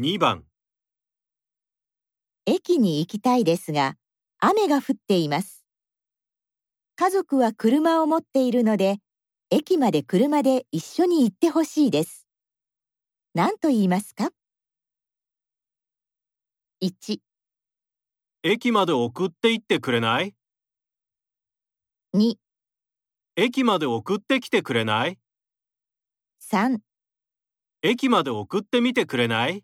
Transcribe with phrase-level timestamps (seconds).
[0.00, 0.46] 2番。
[2.46, 3.96] 駅に行きたいですが、
[4.38, 5.66] 雨が降っています。
[6.96, 8.96] 家族は車を持っているので、
[9.50, 12.26] 駅まで車で一緒に行ってほしいです。
[13.34, 14.30] 何と言いますか
[16.82, 17.18] ?1、
[18.42, 20.34] 駅まで送って行ってくれない
[22.14, 22.36] ？2、
[23.36, 25.18] 駅まで送ってきてくれない
[26.40, 26.78] ？3
[27.82, 29.62] 駅まで送ってみてくれない？